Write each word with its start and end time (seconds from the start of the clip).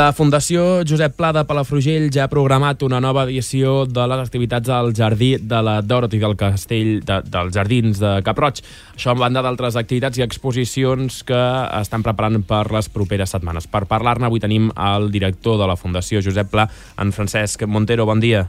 La 0.00 0.14
Fundació 0.16 0.80
Josep 0.88 1.12
Pla 1.18 1.28
de 1.36 1.42
Palafrugell 1.44 2.06
ja 2.14 2.22
ha 2.24 2.30
programat 2.32 2.80
una 2.86 3.02
nova 3.04 3.26
edició 3.26 3.82
de 3.84 4.06
les 4.08 4.22
activitats 4.22 4.70
al 4.72 4.94
Jardí 4.96 5.34
de 5.36 5.58
la 5.60 5.74
Dorothy 5.84 6.16
del 6.22 6.38
Castell 6.40 7.02
de, 7.04 7.18
dels 7.28 7.52
Jardins 7.52 8.00
de 8.00 8.14
Cap-roig. 8.24 8.62
Això 8.94 9.12
en 9.12 9.20
banda 9.20 9.42
d'altres 9.44 9.76
activitats 9.76 10.16
i 10.16 10.24
exposicions 10.24 11.20
que 11.28 11.42
estan 11.82 12.06
preparant 12.06 12.40
per 12.48 12.62
les 12.72 12.88
properes 12.88 13.36
setmanes. 13.36 13.68
Per 13.68 13.84
parlar-ne 13.92 14.30
avui 14.30 14.40
tenim 14.40 14.72
el 14.72 15.10
director 15.12 15.60
de 15.60 15.68
la 15.68 15.76
Fundació 15.76 16.24
Josep 16.24 16.48
Pla, 16.48 16.64
en 16.96 17.12
Francesc 17.12 17.68
Montero. 17.68 18.08
Bon 18.08 18.24
dia. 18.24 18.46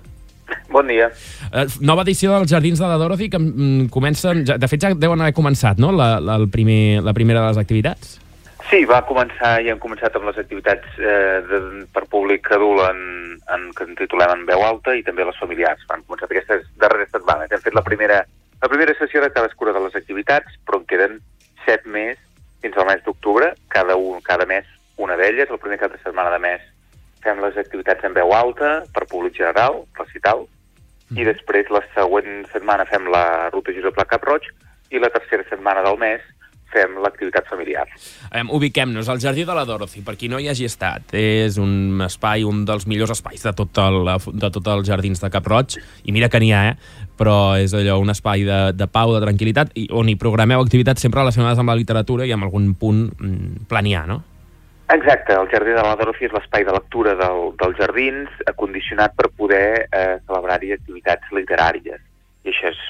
Bon 0.71 0.87
dia. 0.87 1.11
Eh, 1.51 1.67
nova 1.83 2.07
edició 2.07 2.37
dels 2.37 2.53
Jardins 2.53 2.79
de 2.79 2.87
la 2.87 3.01
Dorothy 3.01 3.27
que 3.27 3.43
mm, 3.43 3.91
comencen... 3.91 4.45
De 4.47 4.71
fet, 4.71 4.87
ja 4.87 4.95
deuen 4.95 5.19
haver 5.19 5.35
començat, 5.35 5.83
no?, 5.83 5.91
la, 5.91 6.13
la, 6.23 6.39
el 6.39 6.47
primer, 6.47 7.01
la 7.03 7.17
primera 7.17 7.43
de 7.43 7.51
les 7.51 7.65
activitats. 7.67 8.21
Sí, 8.71 8.85
va 8.87 9.01
començar 9.03 9.57
i 9.59 9.67
hem 9.67 9.79
començat 9.83 10.13
amb 10.15 10.29
les 10.29 10.37
activitats 10.39 10.93
eh, 10.95 11.41
de, 11.43 11.57
per 11.91 12.05
públic 12.13 12.45
adult 12.55 12.85
en, 12.85 13.01
en, 13.51 13.65
que 13.75 13.83
en 13.83 13.97
titulem 13.99 14.31
en 14.31 14.45
veu 14.47 14.63
alta 14.63 14.93
i 14.95 15.03
també 15.03 15.25
les 15.27 15.39
familiars. 15.41 15.83
Van 15.89 16.05
començar 16.07 16.29
aquestes 16.29 16.63
darreres 16.79 17.11
setmanes. 17.11 17.51
Hem 17.51 17.65
fet 17.65 17.75
la 17.75 17.83
primera, 17.83 18.21
la 18.63 18.71
primera 18.71 18.95
sessió 18.95 19.19
de 19.19 19.31
cadascuna 19.35 19.75
de 19.75 19.83
les 19.83 19.99
activitats, 19.99 20.55
però 20.63 20.79
en 20.79 20.87
queden 20.87 21.19
set 21.65 21.83
més 21.83 22.15
fins 22.63 22.79
al 22.79 22.87
mes 22.87 23.03
d'octubre, 23.03 23.51
cada, 23.75 23.99
un, 23.99 24.23
cada 24.23 24.47
mes 24.47 24.71
una 24.95 25.19
d'elles. 25.19 25.51
El 25.51 25.59
primer 25.59 25.81
cap 25.83 25.91
de 25.91 25.99
setmana 25.99 26.31
de 26.31 26.39
mes 26.39 26.63
fem 27.27 27.43
les 27.43 27.59
activitats 27.59 28.07
en 28.07 28.15
veu 28.15 28.31
alta 28.31 28.77
per 28.95 29.03
públic 29.11 29.35
general, 29.35 29.81
recital, 29.99 30.47
mm. 31.09 31.19
i 31.19 31.27
després 31.27 31.67
la 31.75 31.83
següent 31.91 32.45
setmana 32.55 32.87
fem 32.87 33.11
la 33.11 33.49
ruta 33.51 33.75
Josep 33.75 33.99
Pla 33.99 34.07
Cap 34.15 34.23
Roig 34.31 34.47
i 34.95 35.03
la 35.03 35.11
tercera 35.11 35.43
setmana 35.51 35.83
del 35.83 35.99
mes 35.99 36.23
fem 36.73 36.97
l'activitat 37.03 37.47
familiar. 37.49 37.85
Um, 38.31 38.51
Ubiquem-nos. 38.57 39.09
al 39.09 39.19
Jardí 39.19 39.45
de 39.45 39.55
la 39.55 39.65
Dorothy, 39.65 40.01
per 40.05 40.15
qui 40.17 40.29
no 40.31 40.39
hi 40.39 40.49
hagi 40.51 40.65
estat, 40.69 41.13
és 41.17 41.57
un 41.61 42.01
espai, 42.05 42.45
un 42.47 42.63
dels 42.65 42.87
millors 42.87 43.13
espais 43.17 43.43
de 43.43 43.53
tot 43.57 43.77
el, 43.83 44.09
de 44.33 44.51
tot 44.51 44.71
els 44.73 44.87
jardins 44.87 45.21
de 45.21 45.29
Cap 45.33 45.47
Roig, 45.47 45.77
i 46.03 46.15
mira 46.15 46.29
que 46.29 46.41
n'hi 46.41 46.51
ha, 46.55 46.63
eh? 46.71 47.07
però 47.21 47.53
és 47.61 47.73
allò, 47.77 47.99
un 48.01 48.09
espai 48.09 48.45
de, 48.47 48.59
de 48.73 48.87
pau, 48.89 49.13
de 49.13 49.21
tranquil·litat, 49.21 49.75
i 49.77 49.87
on 49.93 50.09
hi 50.09 50.17
programeu 50.17 50.63
activitats 50.63 51.03
sempre 51.03 51.21
relacionades 51.21 51.59
amb 51.61 51.69
la 51.69 51.77
literatura 51.77 52.25
i 52.25 52.33
amb 52.33 52.47
algun 52.47 52.73
punt 52.79 53.07
mm, 53.11 53.67
planià, 53.69 54.07
no? 54.09 54.21
Exacte, 54.91 55.33
el 55.33 55.47
Jardí 55.47 55.71
de 55.71 55.83
la 55.85 55.95
Dorothy 55.95 56.27
és 56.27 56.33
l'espai 56.35 56.65
de 56.67 56.73
lectura 56.75 57.13
del, 57.15 57.53
dels 57.61 57.77
jardins, 57.79 58.31
acondicionat 58.51 59.13
per 59.15 59.29
poder 59.39 59.85
eh, 59.87 60.17
celebrar-hi 60.27 60.73
activitats 60.75 61.31
literàries. 61.31 62.01
I 62.43 62.51
això 62.51 62.71
és, 62.73 62.81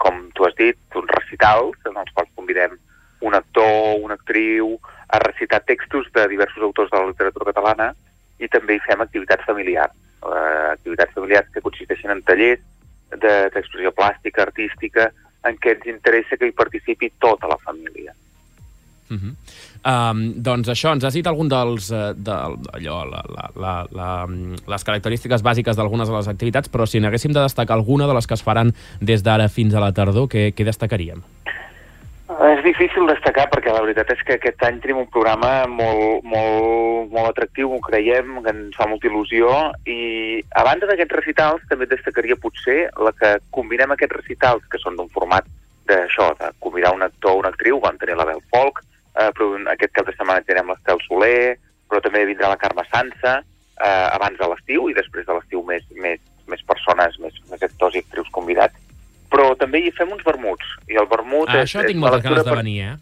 com 0.00 0.22
tu 0.36 0.46
has 0.46 0.54
dit, 0.56 0.78
uns 0.96 1.12
recitals 1.18 1.90
en 1.90 1.98
els 2.00 2.14
quals 2.16 2.30
convidem 2.38 2.78
un 3.20 3.34
actor, 3.34 3.98
una 4.00 4.14
actriu, 4.14 4.78
a 5.08 5.18
recitar 5.18 5.64
textos 5.66 6.06
de 6.14 6.26
diversos 6.28 6.62
autors 6.62 6.90
de 6.90 6.98
la 6.98 7.10
literatura 7.10 7.52
catalana 7.52 7.90
i 8.38 8.48
també 8.48 8.76
hi 8.76 8.84
fem 8.86 9.02
activitats 9.02 9.44
familiars. 9.48 9.96
Eh, 10.20 10.70
activitats 10.76 11.16
familiars 11.16 11.48
que 11.54 11.64
consisteixen 11.64 12.12
en 12.14 12.22
tallers 12.22 12.62
d'expressió 13.10 13.90
de, 13.90 13.96
plàstica, 13.96 14.44
artística, 14.46 15.10
en 15.48 15.56
què 15.58 15.76
ens 15.76 15.86
interessa 15.90 16.38
que 16.38 16.50
hi 16.50 16.56
participi 16.56 17.10
tota 17.18 17.48
la 17.50 17.58
família. 17.64 18.14
Uh 19.10 19.16
-huh. 19.16 19.34
um, 19.90 20.34
doncs 20.36 20.68
això, 20.68 20.92
ens 20.92 21.04
has 21.04 21.14
dit 21.14 21.26
algun 21.26 21.48
dels... 21.48 21.90
Uh, 21.90 22.14
de, 22.14 22.30
allò, 22.30 23.04
la, 23.10 23.24
la, 23.36 23.50
la, 23.56 23.86
la, 23.90 24.26
les 24.66 24.84
característiques 24.84 25.42
bàsiques 25.42 25.76
d'algunes 25.76 26.08
de 26.08 26.14
les 26.14 26.28
activitats, 26.28 26.70
però 26.70 26.86
si 26.86 27.00
n'haguéssim 27.00 27.32
de 27.32 27.40
destacar 27.40 27.76
alguna 27.76 28.06
de 28.06 28.14
les 28.14 28.26
que 28.26 28.34
es 28.34 28.42
faran 28.42 28.72
des 29.00 29.22
d'ara 29.22 29.48
fins 29.48 29.74
a 29.74 29.80
la 29.80 29.92
tardor, 29.92 30.28
què, 30.28 30.54
què 30.54 30.64
destacaríem? 30.64 31.22
És 32.60 32.66
difícil 32.66 33.06
destacar 33.08 33.46
perquè 33.48 33.72
la 33.72 33.80
veritat 33.80 34.10
és 34.12 34.20
que 34.20 34.34
aquest 34.36 34.60
any 34.66 34.82
tenim 34.84 34.98
un 35.00 35.06
programa 35.08 35.62
molt, 35.64 36.26
molt, 36.28 37.06
molt 37.08 37.30
atractiu, 37.30 37.70
ho 37.72 37.78
creiem, 37.86 38.34
que 38.44 38.52
ens 38.52 38.76
fa 38.76 38.84
molta 38.90 39.08
il·lusió 39.08 39.48
i 39.88 40.42
a 40.60 40.64
banda 40.66 40.90
d'aquests 40.90 41.16
recitals 41.16 41.64
també 41.70 41.88
destacaria 41.88 42.36
potser 42.42 42.82
la 43.00 43.14
que 43.16 43.30
combinem 43.56 43.94
aquests 43.94 44.18
recitals 44.18 44.66
que 44.68 44.82
són 44.82 45.00
d'un 45.00 45.08
format 45.14 45.48
d'això, 45.88 46.34
de 46.42 46.50
convidar 46.60 46.92
un 46.98 47.06
actor 47.08 47.32
o 47.32 47.40
una 47.40 47.54
actriu, 47.54 47.80
vam 47.80 47.96
tenir 47.96 48.18
la 48.20 48.28
Bel 48.28 48.44
Folk, 48.52 48.84
eh, 49.16 49.30
però 49.32 49.48
aquest 49.78 49.96
cap 49.96 50.12
de 50.12 50.18
setmana 50.18 50.44
tindrem 50.44 50.68
l'Estel 50.74 51.00
Soler, 51.06 51.56
però 51.88 52.04
també 52.04 52.26
vindrà 52.28 52.52
la 52.52 52.60
Carme 52.60 52.84
Sansa, 52.92 53.38
eh, 53.40 54.06
abans 54.20 54.36
de 54.36 54.52
l'estiu 54.52 54.92
i 54.92 55.00
després 55.00 55.24
de 55.24 55.40
l'estiu 55.40 55.64
més, 55.64 55.88
més, 55.96 56.20
més 56.44 56.68
persones, 56.68 57.16
més, 57.24 57.40
més 57.48 57.68
actors 57.72 57.96
i 57.96 58.04
actrius 58.04 58.28
convidats. 58.36 58.89
Però 59.30 59.52
també 59.58 59.84
hi 59.84 59.92
fem 59.94 60.10
uns 60.10 60.24
vermuts, 60.26 60.74
i 60.90 60.98
el 60.98 61.06
vermut... 61.10 61.48
Ah, 61.48 61.62
és, 61.62 61.70
això 61.70 61.86
tinc 61.86 62.02
moltes 62.02 62.24
ganes 62.24 62.44
de 62.46 62.56
venir, 62.56 62.76
eh? 62.88 62.96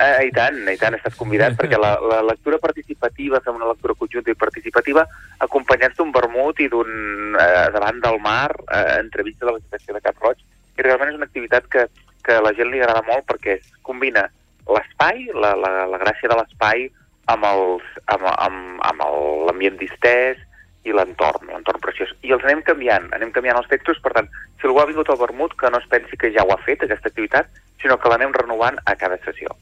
Eh, 0.00 0.28
I 0.28 0.30
tant, 0.32 0.56
i 0.70 0.78
tant, 0.80 0.94
estàs 0.96 1.16
convidat, 1.18 1.56
perquè 1.58 1.76
la, 1.76 1.92
la 2.00 2.20
lectura 2.24 2.56
participativa, 2.62 3.40
fem 3.44 3.58
una 3.58 3.68
lectura 3.68 3.96
conjunta 3.98 4.32
i 4.32 4.38
participativa, 4.38 5.04
acompanyats 5.44 5.98
d'un 5.98 6.12
vermut 6.14 6.62
i 6.64 6.68
d'un 6.72 7.36
eh, 7.36 7.66
davant 7.74 8.00
del 8.00 8.20
mar, 8.24 8.48
eh, 8.64 8.96
entrevista 9.00 9.44
de 9.48 9.56
la 9.56 9.60
situació 9.60 9.96
de 9.96 10.04
Cap 10.04 10.22
Roig, 10.24 10.40
i 10.78 10.86
realment 10.86 11.12
és 11.12 11.18
una 11.18 11.28
activitat 11.28 11.68
que, 11.68 11.84
que 12.24 12.38
a 12.38 12.44
la 12.44 12.54
gent 12.56 12.72
li 12.72 12.80
agrada 12.80 13.04
molt 13.08 13.26
perquè 13.28 13.58
es 13.58 13.68
combina 13.84 14.24
l'espai, 14.70 15.26
la, 15.36 15.52
la, 15.58 15.72
la 15.90 16.00
gràcia 16.00 16.32
de 16.32 16.38
l'espai, 16.38 16.88
amb 17.30 17.44
amb, 17.46 18.24
amb, 18.30 18.80
amb 18.88 19.04
l'ambient 19.46 19.76
distès 19.80 20.40
i 20.88 20.94
l'entorn, 20.96 21.50
l'entorn 21.52 21.82
preciós. 21.84 22.12
I 22.24 22.32
els 22.36 22.44
anem 22.46 22.62
canviant, 22.66 23.10
anem 23.16 23.32
canviant 23.34 23.58
els 23.60 23.68
textos, 23.68 24.00
per 24.02 24.14
tant, 24.16 24.30
si 24.60 24.68
algú 24.68 24.80
ha 24.80 24.88
vingut 24.88 25.10
al 25.12 25.20
vermut, 25.20 25.56
que 25.60 25.70
no 25.72 25.80
es 25.80 25.88
pensi 25.92 26.16
que 26.16 26.32
ja 26.34 26.44
ho 26.46 26.54
ha 26.54 26.60
fet, 26.64 26.84
aquesta 26.84 27.12
activitat, 27.12 27.50
sinó 27.82 27.98
que 28.00 28.12
l'anem 28.12 28.32
renovant 28.36 28.80
a 28.86 28.96
cada 29.00 29.20
sessió. 29.26 29.52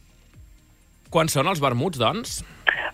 Quan 1.10 1.30
són 1.32 1.48
els 1.48 1.60
vermuts, 1.64 1.98
doncs? 1.98 2.38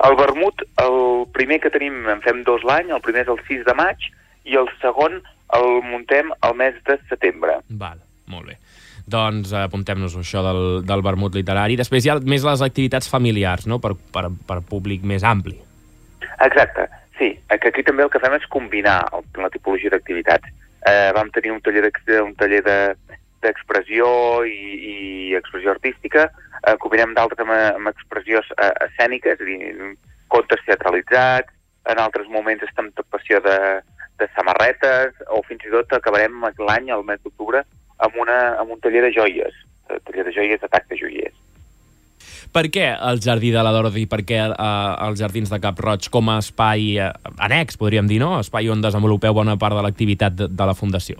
El 0.07 0.17
vermut, 0.17 0.63
el 0.81 0.99
primer 1.35 1.61
que 1.61 1.73
tenim, 1.75 2.05
en 2.11 2.23
fem 2.25 2.45
dos 2.47 2.65
l'any, 2.67 2.93
el 2.95 3.03
primer 3.05 3.25
és 3.25 3.33
el 3.33 3.41
6 3.49 3.65
de 3.67 3.75
maig, 3.77 4.09
i 4.45 4.59
el 4.61 4.69
segon 4.81 5.21
el 5.55 5.69
muntem 5.87 6.31
al 6.41 6.55
mes 6.59 6.77
de 6.87 6.99
setembre. 7.11 7.59
Val, 7.69 8.01
molt 8.31 8.53
bé. 8.53 8.59
Doncs 9.05 9.53
eh, 9.53 9.67
apuntem-nos 9.67 10.17
això 10.17 10.41
del, 10.47 10.63
del 10.89 11.05
vermut 11.05 11.37
literari. 11.37 11.77
Després 11.77 12.07
hi 12.07 12.13
ha 12.13 12.19
més 12.25 12.47
les 12.47 12.65
activitats 12.65 13.11
familiars, 13.11 13.69
no?, 13.69 13.81
per, 13.83 13.93
per, 14.15 14.31
per 14.49 14.61
públic 14.65 15.05
més 15.05 15.27
ampli. 15.27 15.59
Exacte, 16.45 16.89
sí. 17.19 17.35
Que 17.49 17.71
aquí 17.71 17.85
també 17.87 18.05
el 18.05 18.13
que 18.13 18.21
fem 18.23 18.35
és 18.37 18.47
combinar 18.53 19.01
la 19.41 19.51
tipologia 19.53 19.93
d'activitats. 19.95 20.51
Eh, 20.85 21.11
vam 21.17 21.31
tenir 21.33 21.55
un 21.55 21.63
taller, 21.65 21.89
un 22.21 22.35
taller 22.37 22.61
de, 22.65 22.79
d'expressió 23.45 24.09
i, 24.49 24.59
i 24.93 24.97
expressió 25.39 25.73
artística, 25.73 26.29
eh, 26.61 26.77
combinem 26.83 27.15
d'altres 27.17 27.45
amb, 27.45 27.55
amb 27.55 27.93
expressions 27.93 28.49
eh, 28.57 28.73
escèniques, 28.89 29.41
és 29.41 29.45
a 29.45 29.49
dir, 29.49 29.93
contes 30.33 30.65
teatralitzats, 30.67 31.53
en 31.93 32.01
altres 32.01 32.29
moments 32.33 32.65
estem 32.65 32.91
tot 32.97 33.09
passió 33.13 33.41
de, 33.45 33.59
de 34.21 34.29
samarretes, 34.37 35.17
o 35.29 35.43
fins 35.49 35.65
i 35.67 35.73
tot 35.75 35.93
acabarem 35.93 36.47
l'any, 36.65 36.91
al 36.91 37.05
mes 37.09 37.21
d'octubre, 37.25 37.65
amb, 38.05 38.21
una, 38.21 38.39
amb 38.61 38.77
un 38.77 38.81
taller 38.85 39.05
de 39.07 39.13
joies, 39.17 39.65
de 39.91 40.01
taller 40.09 40.29
de 40.31 40.37
joies, 40.39 40.65
de 40.65 41.01
joiers. 41.01 41.44
Per 42.55 42.69
què 42.71 42.85
el 42.95 43.19
Jardí 43.19 43.49
de 43.51 43.63
la 43.67 43.73
Dorothy? 43.75 44.05
Per 44.07 44.21
què 44.23 44.37
eh, 44.47 44.67
els 45.09 45.19
Jardins 45.19 45.51
de 45.51 45.59
Cap 45.59 45.81
Roig 45.83 46.07
com 46.15 46.29
a 46.31 46.37
espai 46.39 46.93
eh, 47.03 47.09
annex, 47.43 47.75
podríem 47.81 48.07
dir, 48.07 48.21
no? 48.23 48.37
Espai 48.39 48.69
on 48.71 48.85
desenvolupeu 48.85 49.35
bona 49.35 49.57
part 49.59 49.75
de 49.75 49.83
l'activitat 49.83 50.37
de, 50.39 50.47
de 50.47 50.69
la 50.69 50.77
Fundació. 50.79 51.19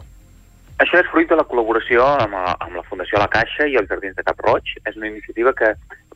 Això 0.79 1.01
és 1.01 1.11
fruit 1.11 1.27
de 1.27 1.39
la 1.39 1.47
col·laboració 1.51 2.07
amb, 2.23 2.39
la, 2.39 2.55
amb 2.63 2.79
la 2.79 2.85
Fundació 2.87 3.19
La 3.19 3.27
Caixa 3.33 3.67
i 3.67 3.75
els 3.81 3.91
Jardins 3.91 4.15
de 4.15 4.27
Cap 4.31 4.47
Roig. 4.47 4.77
És 4.87 4.95
una 4.95 5.11
iniciativa 5.11 5.51
que 5.59 5.73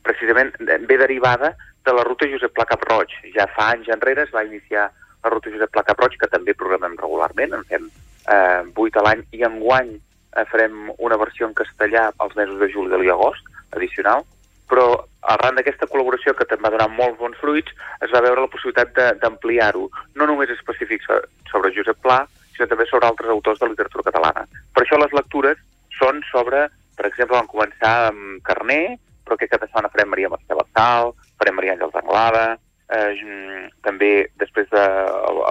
precisament 0.07 0.55
ve 0.63 1.01
derivada 1.03 1.57
de 1.59 1.97
la 1.99 2.07
ruta 2.07 2.31
Josep 2.31 2.55
Pla 2.55 2.69
Cap 2.71 2.87
Roig. 2.87 3.19
Ja 3.35 3.51
fa 3.59 3.73
anys 3.75 3.91
enrere 3.91 4.23
es 4.23 4.31
va 4.35 4.47
iniciar 4.47 4.87
la 5.25 5.35
ruta 5.35 5.51
Josep 5.51 5.75
Pla 5.75 5.83
Cap 5.91 5.99
Roig, 5.99 6.15
que 6.15 6.31
també 6.31 6.55
programem 6.55 6.95
regularment, 6.95 7.59
en 7.59 7.67
fem 7.67 7.91
eh, 7.91 8.63
8 8.71 9.03
a 9.03 9.07
l'any, 9.09 9.27
i 9.35 9.43
enguany 9.51 9.97
eh, 9.99 10.47
farem 10.47 10.93
una 10.95 11.19
versió 11.19 11.51
en 11.51 11.59
castellà 11.59 12.13
als 12.23 12.39
mesos 12.39 12.63
de 12.63 12.71
juliol 12.71 13.03
i 13.03 13.11
agost, 13.11 13.51
addicional, 13.75 14.23
però 14.71 14.93
arran 15.23 15.59
d'aquesta 15.59 15.89
col·laboració 15.91 16.35
que 16.37 16.47
també 16.47 16.69
va 16.69 16.75
donar 16.77 16.89
molts 16.93 17.19
bons 17.19 17.39
fruits, 17.41 17.73
es 18.05 18.13
va 18.15 18.23
veure 18.25 18.45
la 18.45 18.53
possibilitat 18.53 19.21
d'ampliar-ho, 19.23 19.89
no 20.15 20.29
només 20.31 20.53
específic 20.55 21.05
sobre 21.51 21.73
Josep 21.75 21.99
Pla, 22.05 22.23
sinó 22.55 22.69
també 22.71 22.87
sobre 22.87 23.07
altres 23.07 23.31
autors 23.31 23.61
de 23.61 23.69
literatura 23.71 24.07
catalana. 24.11 24.47
Per 24.75 24.85
això 24.85 24.99
les 25.01 25.15
lectures 25.15 25.59
són 25.99 26.23
sobre, 26.31 26.67
per 26.97 27.07
exemple, 27.11 27.37
vam 27.37 27.51
començar 27.51 27.95
amb 28.13 28.43
Carné, 28.47 28.99
però 29.25 29.37
aquest 29.37 29.53
cap 29.53 29.63
de 29.63 29.69
setmana 29.69 29.91
farem 29.93 30.11
Maria 30.15 30.31
Mercè 30.33 30.57
Bastal, 30.57 31.13
farem 31.39 31.59
Maria 31.59 31.75
Àngels 31.77 31.99
Anglada, 32.01 32.45
eh, 32.95 33.69
també 33.85 34.13
després 34.41 34.71
de, 34.73 34.85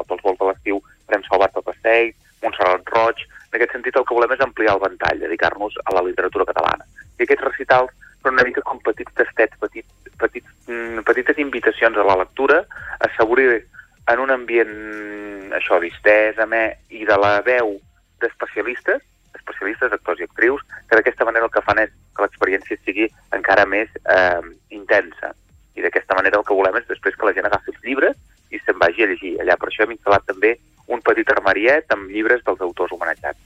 pels 0.10 0.24
vols 0.24 0.40
de 0.40 0.50
l'estiu 0.50 0.82
farem 1.06 1.24
Salvat 1.28 1.54
Papastell, 1.56 2.14
Montserrat 2.44 2.90
Roig, 2.96 3.24
en 3.48 3.60
aquest 3.60 3.76
sentit 3.76 3.96
el 3.96 4.06
que 4.08 4.16
volem 4.18 4.34
és 4.36 4.44
ampliar 4.44 4.76
el 4.76 4.84
ventall, 4.84 5.24
dedicar-nos 5.24 5.78
a 5.86 5.96
la 5.96 6.04
literatura 6.08 6.46
catalana. 6.50 6.86
I 7.18 7.26
aquests 7.26 7.46
recitals 7.48 7.94
són 8.28 8.36
una 8.36 8.44
mica 8.44 8.64
com 8.68 8.82
petits 8.84 9.14
tastets, 9.16 9.56
petits, 9.62 9.88
petits, 10.20 10.48
mm, 10.68 11.04
petites 11.08 11.40
invitacions 11.40 11.98
a 11.98 12.04
la 12.04 12.18
lectura, 12.20 12.66
assegurir 13.00 13.64
en 14.12 14.20
un 14.20 14.32
ambient 14.32 15.54
això 15.56 15.80
distès, 15.80 16.38
amè, 16.38 16.76
i 16.90 17.06
de 17.08 17.18
la 17.18 17.40
veu 17.42 17.78
d'especialistes, 18.20 19.02
especialistes, 19.40 19.94
actors 19.94 20.20
i 20.20 20.28
actrius, 20.28 20.62
que 20.90 21.00
d'aquesta 21.00 21.26
manera 21.26 21.46
el 21.46 21.52
que 21.52 21.64
fan 21.64 21.80
és 21.80 21.92
que 22.16 22.26
l'experiència 22.26 22.80
sigui 22.84 23.08
encara 23.32 23.66
més 23.66 23.88
eh, 24.04 24.42
intensa. 24.76 25.32
I 25.76 25.86
d'aquesta 25.86 26.16
manera 26.16 26.40
el 26.40 26.44
que 26.44 26.58
volem 26.58 26.76
és 26.82 26.88
després 26.88 27.16
que 27.16 27.28
la 27.28 27.36
gent 27.38 27.48
agafi 27.48 27.72
els 27.72 27.84
llibres 27.84 28.18
i 28.52 28.60
se'n 28.60 28.80
vagi 28.80 29.04
a 29.04 29.12
llegir 29.12 29.38
allà. 29.40 29.56
Per 29.56 29.70
això 29.70 29.86
hem 29.86 29.94
instal·lat 29.96 30.26
també 30.26 30.58
un 30.88 31.04
petit 31.06 31.30
armariet 31.32 31.92
amb 31.94 32.10
llibres 32.10 32.44
dels 32.44 32.64
autors 32.66 32.92
homenatjats. 32.92 33.40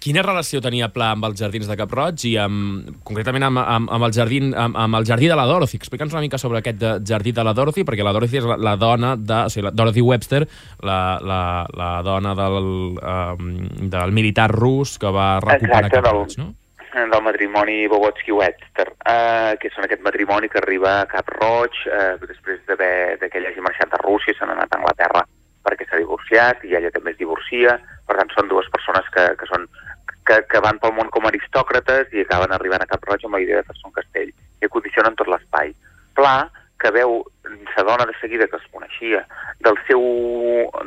Quina 0.00 0.22
relació 0.24 0.62
tenia 0.64 0.86
Pla 0.88 1.10
amb 1.12 1.26
els 1.28 1.40
jardins 1.42 1.66
de 1.68 1.74
Cap 1.76 1.90
Roig 1.92 2.22
i 2.24 2.30
amb, 2.40 2.86
concretament 3.04 3.44
amb, 3.44 3.60
amb, 3.60 3.90
amb, 3.92 4.06
el, 4.06 4.14
jardí, 4.16 4.38
amb, 4.48 4.78
amb 4.80 4.96
el 4.96 5.04
jardí 5.04 5.28
de 5.28 5.36
la 5.36 5.44
Dorothy? 5.44 5.76
Explica'ns 5.76 6.14
una 6.16 6.22
mica 6.24 6.38
sobre 6.40 6.62
aquest 6.62 6.78
de, 6.80 6.92
jardí 7.04 7.34
de 7.36 7.44
la 7.44 7.52
Dorothy, 7.52 7.84
perquè 7.84 8.06
la 8.06 8.14
Dorothy 8.16 8.40
és 8.40 8.46
la, 8.48 8.56
la 8.56 8.72
dona 8.80 9.10
de... 9.20 9.42
O 9.44 9.52
sigui, 9.52 9.66
la 9.66 9.74
Dorothy 9.76 10.00
Webster, 10.00 10.46
la, 10.88 11.00
la, 11.20 11.42
la 11.76 11.90
dona 12.06 12.32
del, 12.38 12.70
um, 12.96 13.50
del 13.92 14.16
militar 14.16 14.48
rus 14.54 14.96
que 14.98 15.12
va 15.12 15.34
recuperar 15.44 15.84
Exacte, 15.84 15.98
Cap 15.98 16.08
del- 16.08 16.22
Roig, 16.22 16.38
no? 16.40 16.48
del 16.90 17.22
matrimoni 17.22 17.84
Bobotsky-Webster, 17.86 18.88
eh, 19.06 19.52
que 19.62 19.68
són 19.70 19.84
aquest 19.86 20.00
matrimoni 20.02 20.48
que 20.50 20.58
arriba 20.58 20.96
a 21.02 21.04
Cap 21.12 21.28
Roig 21.36 21.76
eh, 21.86 22.16
després 22.24 22.64
d'haver 22.66 23.20
de 23.20 23.28
que 23.30 23.38
ell 23.38 23.46
hagi 23.46 23.62
marxat 23.62 23.94
a 23.94 24.00
Rússia 24.02 24.34
i 24.34 24.38
s'han 24.40 24.56
anat 24.56 24.72
a 24.74 24.80
Anglaterra 24.80 25.22
perquè 25.66 25.86
s'ha 25.86 26.00
divorciat 26.00 26.64
i 26.66 26.74
ella 26.74 26.90
també 26.94 27.12
es 27.14 27.20
divorcia. 27.20 27.76
Per 28.08 28.16
tant, 28.18 28.30
són 28.34 28.48
dues 28.50 28.66
persones 28.74 29.06
que, 29.14 29.26
que, 29.38 29.48
són, 29.50 29.66
que, 30.30 30.38
que 30.46 30.62
van 30.62 30.78
pel 30.78 30.94
món 30.94 31.10
com 31.10 31.26
aristòcrates 31.26 32.14
i 32.14 32.22
acaben 32.22 32.54
arribant 32.54 32.84
a 32.84 32.88
Cap 32.90 33.02
Roig 33.08 33.24
amb 33.26 33.34
la 33.36 33.42
idea 33.42 33.58
de 33.60 33.66
fer-se 33.66 33.86
un 33.88 33.94
castell 33.96 34.30
i 34.30 34.68
acondicionen 34.68 35.16
tot 35.18 35.30
l'espai. 35.30 35.72
Pla, 36.14 36.34
que 36.80 36.92
veu, 36.94 37.18
s'adona 37.74 38.06
de 38.06 38.14
seguida 38.20 38.46
que 38.48 38.60
es 38.60 38.68
coneixia, 38.72 39.24
del 39.66 39.78
seu, 39.88 40.04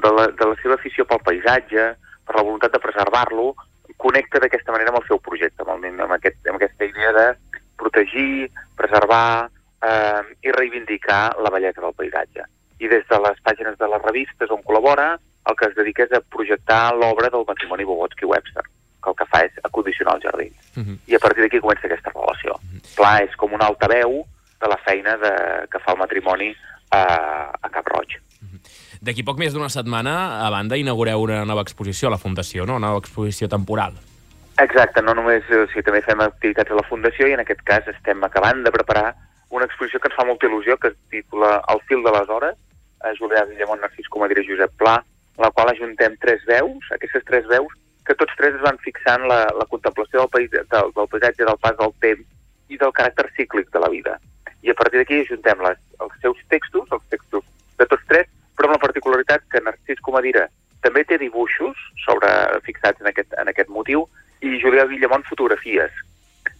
de, 0.05 0.11
la, 0.15 0.27
de 0.39 0.47
la 0.49 0.57
seva 0.61 0.77
afició 0.79 1.05
pel 1.09 1.21
paisatge, 1.27 1.89
per 2.23 2.37
la 2.37 2.45
voluntat 2.47 2.73
de 2.73 2.81
preservar-lo, 2.85 3.51
connecta 3.99 4.39
d'aquesta 4.41 4.73
manera 4.73 4.93
amb 4.93 5.01
el 5.01 5.09
seu 5.09 5.19
projecte, 5.25 5.65
amb, 5.65 5.75
el, 5.75 5.99
amb, 6.05 6.15
aquest, 6.15 6.39
amb 6.47 6.57
aquesta 6.59 6.87
idea 6.87 7.11
de 7.17 7.27
protegir, 7.79 8.47
preservar 8.79 9.49
eh, 9.83 10.21
i 10.47 10.55
reivindicar 10.55 11.35
la 11.43 11.51
bellesa 11.53 11.83
del 11.83 11.97
paisatge. 11.99 12.47
I 12.79 12.89
des 12.91 13.03
de 13.09 13.19
les 13.27 13.43
pàgines 13.43 13.75
de 13.79 13.91
les 13.91 14.07
revistes 14.07 14.55
on 14.55 14.63
col·labora, 14.63 15.11
el 15.51 15.59
que 15.59 15.67
es 15.67 15.75
dedica 15.75 16.07
és 16.07 16.15
a 16.15 16.23
projectar 16.33 16.95
l'obra 16.95 17.29
del 17.29 17.43
matrimoni 17.47 17.85
Bobotsky-Webster, 17.85 18.63
que 19.03 19.11
el 19.11 19.17
que 19.19 19.29
fa 19.29 19.43
és 19.45 19.57
acondicionar 19.63 20.15
el 20.17 20.23
jardí. 20.23 20.49
Mhm. 20.75 20.99
I 21.07 21.15
a 21.15 21.19
partir 21.19 21.43
d'aquí 21.43 21.59
comença 21.59 21.87
aquesta 21.87 22.13
relació. 22.15 22.59
Pla 22.95 23.17
és 23.23 23.35
com 23.35 23.53
un 23.53 23.61
altaveu 23.61 24.23
de 24.61 24.69
la 24.71 24.79
feina 24.85 25.17
de, 25.17 25.33
que 25.69 25.79
fa 25.79 25.93
el 25.93 25.99
matrimoni 25.99 26.53
a, 26.91 27.03
a 27.61 27.69
Cap 27.69 27.87
Roig. 27.91 28.19
D'aquí 29.03 29.23
poc 29.27 29.39
més 29.41 29.51
d'una 29.51 29.67
setmana, 29.67 30.13
a 30.45 30.49
banda, 30.53 30.77
inaugureu 30.79 31.25
una 31.25 31.43
nova 31.43 31.65
exposició 31.65 32.07
a 32.07 32.13
la 32.13 32.21
Fundació, 32.21 32.63
no? 32.63 32.77
Una 32.79 32.87
nova 32.87 33.01
exposició 33.03 33.49
temporal. 33.51 33.97
Exacte, 34.63 35.01
no 35.03 35.15
només, 35.17 35.43
o 35.51 35.65
sigui, 35.71 35.83
també 35.83 35.99
fem 36.05 36.21
activitats 36.23 36.71
a 36.71 36.77
la 36.77 36.85
Fundació 36.87 37.27
i 37.27 37.33
en 37.35 37.41
aquest 37.43 37.65
cas 37.67 37.89
estem 37.91 38.23
acabant 38.23 38.61
de 38.63 38.71
preparar 38.71 39.09
una 39.51 39.67
exposició 39.67 39.99
que 39.99 40.07
ens 40.07 40.15
fa 40.15 40.25
molta 40.29 40.47
il·lusió, 40.47 40.77
que 40.79 40.93
es 40.93 40.97
titula 41.11 41.57
El 41.73 41.81
fil 41.89 42.05
de 42.05 42.13
les 42.15 42.31
hores, 42.31 42.55
a 43.03 43.11
Julià 43.17 43.43
Guillemont, 43.49 43.81
Narcís 43.83 44.07
Comadira 44.13 44.41
i 44.41 44.47
Josep 44.47 44.71
Pla, 44.79 44.95
en 45.35 45.43
la 45.43 45.51
qual 45.51 45.73
ajuntem 45.73 46.15
tres 46.21 46.45
veus, 46.47 46.87
aquestes 46.95 47.25
tres 47.27 47.49
veus, 47.51 47.75
que 48.07 48.15
tots 48.19 48.35
tres 48.39 48.55
es 48.57 48.63
van 48.63 48.79
fixant 48.83 49.25
la, 49.29 49.45
la 49.57 49.67
contemplació 49.71 50.23
del, 50.23 50.31
país, 50.33 50.51
del, 50.51 50.93
del 50.95 51.09
paisatge, 51.11 51.47
del 51.47 51.59
pas 51.63 51.77
del 51.79 51.93
temps 52.03 52.73
i 52.73 52.79
del 52.79 52.93
caràcter 52.95 53.29
cíclic 53.37 53.71
de 53.73 53.81
la 53.83 53.91
vida. 53.93 54.17
I 54.63 54.71
a 54.71 54.77
partir 54.79 54.99
d'aquí 54.99 55.21
ajuntem 55.21 55.63
les, 55.63 55.79
els 56.03 56.19
seus 56.23 56.39
textos, 56.51 56.91
els 56.91 57.05
textos 57.11 57.45
de 57.79 57.87
tots 57.87 58.05
tres, 58.11 58.29
però 58.57 58.69
amb 58.69 58.77
la 58.77 58.83
particularitat 58.85 59.45
que 59.51 59.63
Narcís 59.63 60.03
Comadira 60.03 60.47
també 60.83 61.03
té 61.07 61.17
dibuixos 61.19 61.79
sobre, 62.03 62.29
fixats 62.67 63.01
en 63.01 63.09
aquest, 63.11 63.33
en 63.39 63.51
aquest 63.51 63.71
motiu 63.71 64.05
i 64.43 64.59
Julià 64.59 64.85
Guillemont 64.89 65.23
fotografies. 65.29 65.91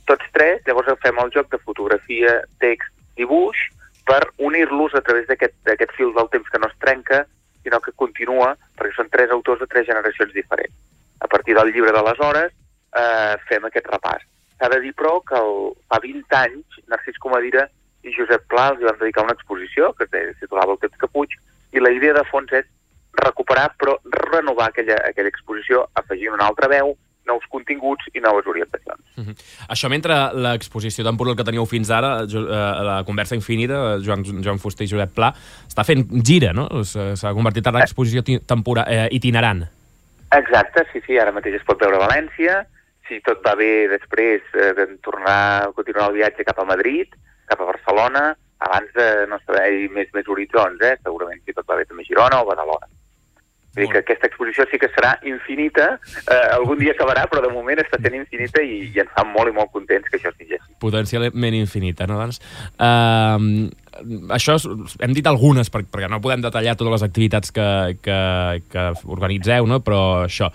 Tots 0.07 0.31
tres, 0.35 0.63
llavors 0.67 0.99
fem 1.03 1.19
el 1.19 1.31
joc 1.35 1.51
de 1.51 1.59
fotografia, 1.63 2.39
text, 2.63 2.91
dibuix, 3.19 3.59
per 4.07 4.21
unir-los 4.37 4.95
a 4.95 5.03
través 5.03 5.27
d'aquest 5.27 5.95
fil 5.97 6.11
del 6.15 6.31
temps 6.31 6.49
que 6.49 6.59
no 6.59 6.71
es 6.71 6.79
trenca, 6.83 7.23
sinó 7.63 7.79
que 7.83 7.95
continua, 7.95 8.53
perquè 8.79 8.95
són 8.97 9.11
tres 9.11 9.31
autors 9.31 9.61
de 9.63 9.69
tres 9.71 9.87
generacions 9.87 10.33
diferents. 10.35 10.75
A 11.21 11.27
partir 11.27 11.55
del 11.55 11.71
llibre 11.73 11.91
de 11.91 12.01
les 12.03 12.19
hores 12.19 12.51
eh, 12.95 13.35
fem 13.49 13.65
aquest 13.65 13.87
repàs. 13.87 14.23
S'ha 14.59 14.69
de 14.69 14.79
dir, 14.81 14.93
però, 14.95 15.19
que 15.27 15.35
el, 15.35 15.73
fa 15.89 15.99
20 15.99 16.35
anys 16.39 16.81
Narcís 16.87 17.17
Comadira 17.19 17.67
i 18.03 18.11
Josep 18.15 18.45
Pla 18.51 18.69
els 18.73 18.83
van 18.83 18.99
dedicar 18.99 19.23
una 19.23 19.33
exposició 19.33 19.93
que 19.97 20.05
es 20.11 20.37
titulava 20.39 20.73
El 20.73 20.79
temps 20.79 20.97
que 20.99 21.07
puig, 21.07 21.29
i 21.73 21.79
la 21.79 21.91
idea 21.91 22.13
de 22.13 22.23
fons 22.29 22.51
és 22.53 22.65
recuperar, 23.23 23.71
però 23.77 23.97
renovar 24.33 24.69
aquella, 24.71 24.97
aquella 25.07 25.29
exposició, 25.29 25.87
afegint 25.95 26.33
una 26.33 26.47
altra 26.49 26.67
veu, 26.67 26.95
nous 27.25 27.45
continguts 27.47 28.03
i 28.13 28.19
noves 28.19 28.45
orientacions. 28.51 28.99
Mhm. 29.15 29.35
Això 29.71 29.87
mentre 29.89 30.13
l'exposició 30.35 31.05
temporal 31.07 31.37
que 31.39 31.45
teníeu 31.47 31.65
fins 31.65 31.89
ara, 31.89 32.23
eh, 32.23 32.83
la 32.83 33.03
conversa 33.07 33.35
infinita, 33.35 33.97
Joan, 34.03 34.25
Joan 34.43 34.59
Fuster 34.59 34.85
i 34.85 34.89
Josep 34.91 35.13
Pla, 35.15 35.29
està 35.69 35.85
fent 35.87 36.03
gira, 36.25 36.51
no? 36.51 36.67
S'ha 36.83 37.31
convertit 37.33 37.65
en 37.67 37.73
l'exposició 37.79 38.23
ti- 38.23 38.39
tempora, 38.39 38.83
eh, 38.89 39.07
itinerant. 39.11 39.63
Exacte, 40.37 40.85
sí, 40.91 41.01
sí, 41.05 41.17
ara 41.21 41.33
mateix 41.35 41.59
es 41.59 41.65
pot 41.67 41.81
veure 41.81 41.99
a 41.99 42.05
València, 42.07 42.63
si 43.07 43.19
tot 43.25 43.43
va 43.45 43.53
bé 43.59 43.87
després 43.91 44.41
eh, 44.55 44.71
de 44.77 44.87
tornar, 45.05 45.69
continuar 45.77 46.09
el 46.09 46.17
viatge 46.17 46.47
cap 46.47 46.59
a 46.59 46.67
Madrid, 46.67 47.13
cap 47.51 47.61
a 47.61 47.69
Barcelona, 47.69 48.31
abans 48.63 48.91
de 48.95 49.07
no 49.29 49.39
saber 49.43 49.89
més, 49.91 50.09
més 50.15 50.27
horitzons, 50.29 50.81
eh? 50.81 50.95
segurament 51.03 51.41
si 51.43 51.55
tot 51.55 51.67
va 51.69 51.77
bé 51.79 51.87
també 51.87 52.05
a 52.05 52.09
Girona 52.09 52.41
o 52.41 52.47
Badalona. 52.49 52.89
Vull 53.73 53.87
dir 53.87 53.89
que 53.89 54.01
aquesta 54.03 54.27
exposició 54.29 54.67
sí 54.69 54.77
que 54.77 54.89
serà 54.93 55.15
infinita, 55.25 55.95
eh, 56.21 56.49
algun 56.53 56.77
dia 56.77 56.93
acabarà, 56.93 57.25
però 57.29 57.41
de 57.41 57.49
moment 57.49 57.81
està 57.81 57.97
sent 58.01 58.13
infinita 58.19 58.61
i, 58.61 58.83
i 58.93 59.01
ens 59.01 59.09
fa 59.15 59.25
molt 59.25 59.49
i 59.49 59.55
molt 59.55 59.71
contents 59.73 60.09
que 60.09 60.19
això 60.19 60.29
sigui 60.35 60.59
així. 60.59 60.75
Potencialment 60.83 61.57
infinita, 61.57 62.05
no? 62.09 62.19
Doncs, 62.21 62.37
uh, 62.77 63.41
això 64.33 64.55
és, 64.57 64.65
hem 65.03 65.13
dit 65.15 65.27
algunes, 65.29 65.69
per, 65.73 65.83
perquè 65.89 66.07
no 66.11 66.19
podem 66.23 66.41
detallar 66.43 66.75
totes 66.79 66.91
les 66.95 67.03
activitats 67.05 67.51
que, 67.55 67.65
que, 68.03 68.17
que 68.73 68.85
organitzeu, 69.11 69.67
no? 69.69 69.79
però 69.85 69.99
això, 70.25 70.49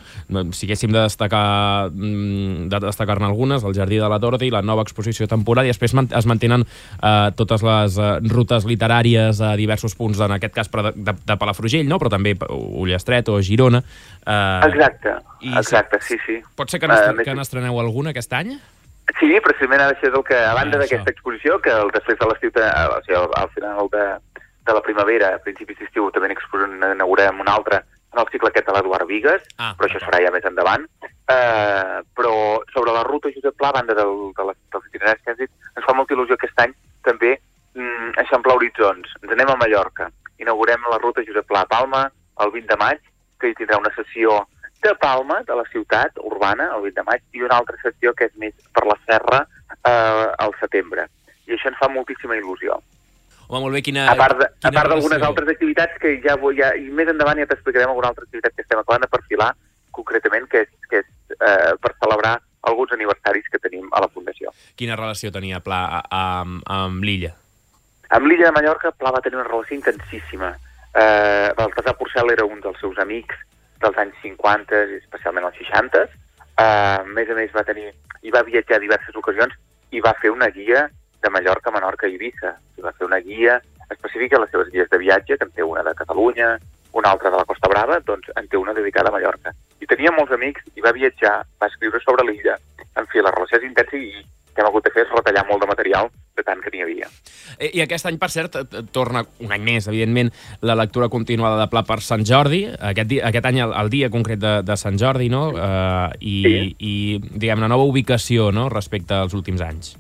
si 0.53 0.67
haguéssim 0.69 0.93
de 0.95 1.03
destacar 1.05 1.91
mm, 1.93 2.69
de 2.73 2.81
destacar-ne 2.87 3.27
algunes, 3.29 3.65
el 3.65 3.75
Jardí 3.77 4.01
de 4.01 4.09
la 4.11 4.19
Dorothy, 4.19 4.51
la 4.55 4.63
nova 4.63 4.83
exposició 4.87 5.29
temporal, 5.31 5.67
i 5.69 5.73
després 5.73 5.95
es 5.95 6.27
mantenen 6.31 6.65
uh, 6.65 7.31
totes 7.39 7.63
les 7.67 7.99
uh, 8.01 8.09
rutes 8.33 8.67
literàries 8.69 9.41
a 9.45 9.55
diversos 9.61 9.95
punts, 9.99 10.21
en 10.25 10.35
aquest 10.39 10.55
cas 10.55 10.71
de, 10.73 10.93
de, 10.97 11.15
de 11.27 11.37
Palafrugell, 11.39 11.87
no? 11.89 11.99
però 12.03 12.11
també 12.13 12.35
Ullestret 12.49 13.29
o 13.33 13.39
Girona. 13.43 13.83
Uh, 14.25 14.67
Exacte, 14.69 15.15
i 15.47 15.53
exacte, 15.57 16.01
sí, 16.03 16.19
sí. 16.27 16.41
Pot 16.59 16.71
ser 16.73 16.81
que 16.83 16.89
Eh, 16.89 17.13
més- 17.15 17.29
n'estreneu 17.37 17.79
alguna 17.81 18.11
aquest 18.11 18.33
any? 18.33 18.57
Sí, 19.19 19.29
precisament 19.41 19.81
ara 19.81 19.95
això 19.97 20.09
és 20.11 20.15
el 20.15 20.25
que, 20.25 20.37
a 20.37 20.55
banda 20.55 20.77
Ah, 20.77 20.81
d'aquesta 20.85 21.11
exposició, 21.15 21.59
que 21.65 21.71
el, 21.73 21.91
després 21.95 22.19
de 22.21 22.27
l'estiu, 22.29 22.51
te- 22.53 22.67
o 22.69 22.99
sigui, 23.07 23.17
al, 23.17 23.31
al 23.41 23.49
final 23.55 23.89
de, 23.93 24.05
de 24.69 24.75
la 24.77 24.83
primavera, 24.85 25.31
a 25.35 25.39
principis 25.43 25.79
d'estiu, 25.81 26.11
també 26.13 26.29
n'inaugurem 26.29 27.41
una 27.41 27.55
altra 27.57 27.83
en 28.13 28.21
el 28.23 28.29
cicle 28.33 28.49
aquest 28.49 28.67
de 28.69 28.73
l'Eduard 28.77 29.07
Vigues, 29.09 29.43
Ah, 29.59 29.73
però 29.79 29.89
això 29.89 30.01
serà 30.05 30.21
ja 30.25 30.31
més 30.33 30.45
endavant. 30.45 30.85
Eh, 31.29 31.99
però 32.17 32.35
sobre 32.73 32.93
la 32.93 33.03
ruta 33.05 33.29
Josep 33.35 33.57
Pla, 33.57 33.69
a 33.69 33.77
banda 33.81 33.95
del, 33.95 34.33
de 34.37 34.45
les, 34.49 34.57
dels 34.73 34.87
itineraris 34.89 35.23
que 35.25 35.31
has 35.35 35.39
dit, 35.39 35.51
ens 35.77 35.85
fa 35.87 35.95
molta 35.97 36.15
il·lusió 36.17 36.37
aquest 36.39 36.61
any 36.65 36.73
també 37.05 37.35
mm, 37.75 38.15
eixamplar 38.25 38.57
horitzons. 38.57 39.13
Ens 39.23 39.33
anem 39.37 39.53
a 39.53 39.57
Mallorca, 39.61 40.09
inaugurem 40.41 40.85
la 40.91 40.99
ruta 41.03 41.25
Josep 41.27 41.47
Pla 41.49 41.65
a 41.67 41.69
Palma 41.69 42.07
el 42.45 42.51
20 42.55 42.69
de 42.73 42.79
maig, 42.81 43.01
que 43.41 43.51
hi 43.53 43.55
tindrà 43.59 43.79
una 43.81 43.93
sessió 43.97 44.41
de 44.83 44.95
Palma, 45.01 45.41
de 45.47 45.55
la 45.57 45.65
ciutat 45.73 46.19
urbana, 46.23 46.71
el 46.77 46.83
20 46.89 47.01
de 47.01 47.05
maig, 47.07 47.23
i 47.33 47.43
una 47.43 47.57
altra 47.59 47.77
sessió 47.83 48.13
que 48.15 48.29
és 48.31 48.35
més 48.39 48.55
per 48.73 48.85
la 48.87 48.97
serra 49.07 49.41
eh, 49.85 50.27
al 50.39 50.55
setembre. 50.61 51.09
I 51.49 51.57
això 51.57 51.71
ens 51.73 51.79
fa 51.81 51.89
moltíssima 51.89 52.37
il·lusió. 52.37 52.77
Home, 53.49 53.63
molt 53.65 53.73
bé, 53.79 53.81
quina... 53.83 54.05
A 54.13 54.15
part 54.19 54.37
de- 54.39 54.45
a 54.51 54.59
quina 54.61 54.75
part 54.77 54.93
d'algunes 54.93 55.23
altres 55.25 55.49
activitats 55.55 55.97
que 56.03 56.19
ja, 56.25 56.37
ja... 56.59 56.75
I 56.77 56.91
més 56.93 57.09
endavant 57.09 57.39
ja 57.41 57.47
t'explicarem 57.49 57.89
alguna 57.89 58.11
altra 58.13 58.27
activitat 58.29 58.53
que 58.55 58.63
estem 58.67 58.79
acabant 58.83 59.07
de 59.07 59.09
perfilar, 59.09 59.55
concretament, 59.97 60.47
que 60.53 60.67
és, 60.67 60.71
que 60.91 61.01
és 61.01 61.09
eh, 61.41 61.73
per 61.81 61.95
celebrar 62.03 62.37
alguns 62.69 62.93
aniversaris 62.93 63.49
que 63.51 63.59
tenim 63.65 63.89
a 63.97 64.03
la 64.05 64.11
Fundació. 64.13 64.53
Quina 64.77 64.97
relació 65.01 65.33
tenia 65.33 65.61
Pla 65.65 65.81
a- 66.03 66.05
amb, 66.21 66.61
amb 66.69 67.03
l'illa? 67.03 67.33
Amb 68.13 68.29
l'illa 68.29 68.51
de 68.51 68.57
Mallorca, 68.61 68.93
Pla 68.93 69.11
va 69.17 69.21
tenir 69.25 69.41
una 69.41 69.49
relació 69.49 69.77
intensíssima. 69.81 70.53
Eh, 70.95 71.49
Baltasar 71.57 71.97
Porcel 71.97 72.31
era 72.37 72.45
un 72.45 72.61
dels 72.61 72.79
seus 72.81 72.99
amics 72.99 73.37
dels 73.83 73.99
anys 74.03 74.17
50 74.23 74.85
i 74.93 74.99
especialment 74.99 75.49
als 75.49 75.59
60. 75.61 76.05
Eh, 76.05 76.63
a 76.63 77.05
més 77.07 77.31
a 77.31 77.37
més 77.39 77.55
va 77.55 77.67
tenir 77.67 77.91
i 78.27 78.35
va 78.35 78.47
viatjar 78.47 78.81
diverses 78.83 79.17
ocasions 79.17 79.55
i 79.95 80.03
va 80.05 80.17
fer 80.21 80.31
una 80.35 80.49
guia 80.55 80.89
de 81.23 81.31
Mallorca, 81.31 81.71
Menorca 81.75 82.09
i 82.09 82.17
Eivissa. 82.17 82.55
I 82.79 82.85
va 82.85 82.93
fer 82.97 83.07
una 83.07 83.21
guia 83.25 83.61
específica 83.91 84.37
a 84.37 84.43
les 84.43 84.51
seves 84.51 84.71
guies 84.73 84.91
de 84.91 84.99
viatge, 84.99 85.39
que 85.39 85.47
en 85.47 85.55
té 85.55 85.65
una 85.65 85.83
de 85.87 85.95
Catalunya, 85.99 86.57
una 86.93 87.11
altra 87.11 87.31
de 87.31 87.37
la 87.41 87.47
Costa 87.49 87.71
Brava, 87.71 88.01
doncs 88.05 88.31
en 88.37 88.49
té 88.49 88.59
una 88.59 88.75
dedicada 88.75 89.09
a 89.11 89.17
Mallorca. 89.17 89.55
I 89.81 89.87
tenia 89.87 90.13
molts 90.15 90.35
amics 90.35 90.67
i 90.77 90.85
va 90.85 90.95
viatjar, 90.97 91.39
va 91.61 91.71
escriure 91.71 92.01
sobre 92.05 92.27
l'illa. 92.29 92.59
En 92.99 93.07
fi, 93.07 93.23
la 93.23 93.33
relació 93.35 93.61
és 93.61 93.69
intensa 93.69 93.97
i 93.97 94.25
que 94.59 94.65
hem 94.65 94.73
hagut 94.73 94.89
de 94.89 94.91
fer 94.91 95.05
és 95.07 95.13
retallar 95.15 95.45
molt 95.47 95.63
de 95.63 95.69
material 95.71 96.11
de 96.35 96.43
tant 96.43 96.59
que 96.63 96.73
n'hi 96.75 96.83
havia. 96.83 97.07
Eh, 97.59 97.71
I 97.79 97.85
aquest 97.85 98.09
any, 98.11 98.19
per 98.19 98.29
cert, 98.35 98.59
eh, 98.59 98.83
torna 98.95 99.23
un 99.45 99.55
any 99.55 99.63
més, 99.63 99.87
evidentment, 99.87 100.33
la 100.67 100.75
lectura 100.79 101.09
continuada 101.13 101.61
de 101.63 101.69
Pla 101.71 101.85
per 101.87 102.01
Sant 102.03 102.27
Jordi, 102.27 102.65
aquest, 102.91 103.11
dia, 103.11 103.29
aquest 103.31 103.47
any 103.47 103.63
el, 103.63 103.75
el 103.79 103.93
dia 103.95 104.11
concret 104.11 104.43
de, 104.43 104.57
de 104.67 104.77
Sant 104.81 104.99
Jordi, 104.99 105.31
no? 105.31 105.49
Uh, 105.55 106.11
i, 106.19 106.37
Sí. 106.49 106.59
I, 106.79 106.93
diguem, 107.23 107.59
una 107.61 107.71
nova 107.71 107.87
ubicació, 107.87 108.51
no?, 108.55 108.69
respecte 108.73 109.15
als 109.15 109.35
últims 109.39 109.63
anys. 109.63 109.95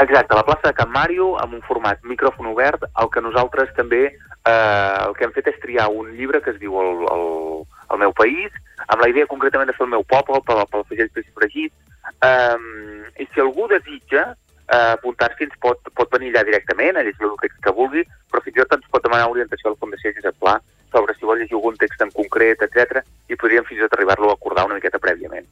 Exacte, 0.00 0.34
la 0.34 0.44
plaça 0.44 0.70
de 0.70 0.74
Can 0.76 0.90
Màrio, 0.92 1.36
amb 1.40 1.54
un 1.54 1.62
format 1.64 2.00
micròfon 2.08 2.48
obert, 2.52 2.84
el 3.00 3.10
que 3.12 3.20
nosaltres 3.24 3.72
també 3.76 4.02
eh, 4.08 4.96
el 5.06 5.14
que 5.16 5.26
hem 5.26 5.34
fet 5.36 5.52
és 5.52 5.60
triar 5.62 5.88
un 5.92 6.12
llibre 6.16 6.40
que 6.42 6.52
es 6.54 6.58
diu 6.60 6.78
El, 6.80 7.04
el, 7.12 7.26
el 7.92 8.00
meu 8.00 8.14
país, 8.16 8.56
amb 8.88 9.04
la 9.04 9.10
idea 9.12 9.28
concretament 9.30 9.70
de 9.70 9.76
fer 9.76 9.86
el 9.86 9.92
meu 9.92 10.04
poble, 10.08 10.40
pel, 10.48 10.64
pel 10.72 10.86
Fagell 10.88 11.12
Peix 11.14 11.28
Fregit, 11.36 11.72
um, 12.28 12.68
i 13.18 13.28
si 13.32 13.42
algú 13.42 13.66
desitja 13.70 14.28
eh, 14.32 14.92
apuntar-s'hi 14.96 15.48
ens 15.48 15.56
pot, 15.60 15.80
pot 15.96 16.12
venir 16.14 16.32
allà 16.32 16.46
directament 16.48 16.96
a 16.96 17.06
llegir 17.06 17.28
el 17.28 17.38
text 17.42 17.58
que 17.64 17.74
vulgui, 17.76 18.06
però 18.30 18.42
fins 18.44 18.56
i 18.56 18.62
tot 18.62 18.78
ens 18.78 18.92
pot 18.94 19.04
demanar 19.04 19.30
orientació 19.30 19.70
a 19.70 19.74
la 19.74 19.82
Fundació 19.82 20.14
Josep 20.16 20.38
Pla 20.40 20.58
sobre 20.92 21.16
si 21.16 21.28
vol 21.28 21.40
llegir 21.40 21.56
algun 21.58 21.76
text 21.80 22.02
en 22.04 22.12
concret, 22.14 22.62
etc 22.64 23.02
i 23.32 23.40
podríem 23.40 23.66
fins 23.68 23.80
i 23.80 23.86
tot 23.86 23.96
arribar-lo 23.96 24.30
a 24.30 24.36
acordar 24.36 24.66
una 24.68 24.78
miqueta 24.78 25.00
prèviament. 25.02 25.48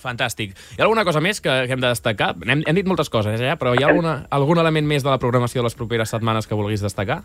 Fantàstic. 0.00 0.54
Hi 0.56 0.80
ha 0.80 0.86
alguna 0.86 1.04
cosa 1.04 1.20
més 1.20 1.42
que, 1.44 1.52
que 1.68 1.76
hem 1.76 1.82
de 1.82 1.90
destacar? 1.90 2.32
Hem, 2.46 2.64
hem 2.64 2.78
dit 2.78 2.88
moltes 2.88 3.12
coses, 3.12 3.40
eh? 3.44 3.52
però 3.60 3.74
hi 3.76 3.84
ha 3.84 3.90
alguna, 3.90 4.14
algun 4.32 4.60
element 4.62 4.88
més 4.88 5.04
de 5.04 5.12
la 5.12 5.20
programació 5.20 5.60
de 5.60 5.68
les 5.68 5.76
properes 5.76 6.12
setmanes 6.14 6.48
que 6.48 6.56
vulguis 6.56 6.84
destacar? 6.84 7.20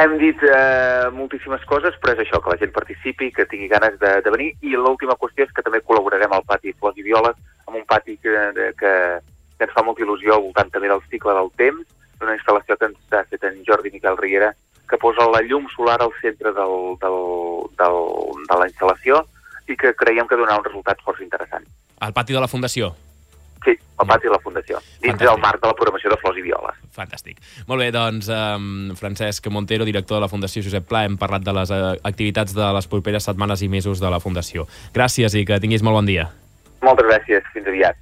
Hem 0.00 0.16
dit 0.18 0.42
eh, 0.48 1.06
moltíssimes 1.14 1.62
coses, 1.70 1.94
però 2.02 2.16
és 2.16 2.24
això, 2.24 2.40
que 2.42 2.50
la 2.50 2.58
gent 2.58 2.72
participi, 2.74 3.30
que 3.36 3.46
tingui 3.46 3.68
ganes 3.70 3.98
de, 4.02 4.16
de 4.24 4.32
venir, 4.34 4.50
i 4.66 4.74
l'última 4.74 5.18
qüestió 5.20 5.46
és 5.46 5.54
que 5.54 5.62
també 5.66 5.82
col·laborarem 5.84 6.34
al 6.34 6.46
pati 6.48 6.74
Flors 6.78 6.98
i 6.98 7.06
Violes, 7.06 7.38
amb 7.70 7.78
un 7.78 7.86
pati 7.86 8.18
que, 8.18 8.34
que, 8.76 8.92
que 9.56 9.66
ens 9.66 9.74
fa 9.76 9.86
molta 9.86 10.02
il·lusió 10.02 10.34
al 10.34 10.44
voltant 10.48 10.72
també 10.74 10.90
del 10.90 11.02
cicle 11.08 11.36
del 11.38 11.50
temps, 11.60 11.86
una 12.20 12.34
instal·lació 12.36 12.76
que 12.76 12.90
ens 12.90 13.14
ha 13.16 13.24
fet 13.30 13.46
en 13.48 13.62
Jordi 13.66 13.92
Miquel 13.94 14.18
Riera, 14.18 14.50
que 14.90 14.98
posa 14.98 15.28
la 15.30 15.40
llum 15.46 15.68
solar 15.70 16.00
al 16.02 16.10
centre 16.20 16.52
del, 16.56 16.74
del, 17.00 17.20
del, 17.78 18.00
de 18.50 18.58
la 18.58 18.66
instal·lació 18.66 19.22
i 19.70 19.76
que 19.78 19.94
creiem 19.94 20.26
que 20.26 20.36
donarà 20.36 20.58
un 20.58 20.66
resultat 20.66 21.00
força 21.06 21.22
interessant. 21.22 21.64
Al 22.02 22.12
pati 22.16 22.34
de 22.34 22.42
la 22.42 22.50
Fundació? 22.50 22.90
Sí, 23.60 23.74
al 24.00 24.08
pati 24.08 24.26
de 24.26 24.32
la 24.32 24.40
Fundació, 24.40 24.78
dins 24.80 25.12
Fantàstic. 25.12 25.26
del 25.28 25.40
marc 25.44 25.60
de 25.60 25.68
la 25.68 25.76
programació 25.76 26.10
de 26.10 26.16
Flors 26.22 26.38
i 26.40 26.44
Violes. 26.46 26.76
Fantàstic. 26.96 27.42
Molt 27.68 27.84
bé, 27.84 27.90
doncs, 27.92 28.30
um, 28.32 28.94
Francesc 28.96 29.46
Montero, 29.52 29.84
director 29.84 30.16
de 30.16 30.24
la 30.24 30.30
Fundació 30.32 30.64
Josep 30.64 30.88
Pla, 30.88 31.04
hem 31.04 31.18
parlat 31.20 31.44
de 31.44 31.54
les 31.54 31.70
uh, 31.76 31.92
activitats 32.08 32.56
de 32.56 32.70
les 32.74 32.88
properes 32.88 33.28
setmanes 33.28 33.62
i 33.62 33.68
mesos 33.68 34.00
de 34.00 34.10
la 34.10 34.18
Fundació. 34.18 34.64
Gràcies 34.96 35.36
i 35.36 35.44
que 35.44 35.60
tinguis 35.60 35.84
molt 35.84 36.00
bon 36.00 36.08
dia. 36.08 36.30
Moltes 36.82 37.10
gràcies. 37.10 37.50
Fins 37.54 37.68
aviat. 37.68 38.00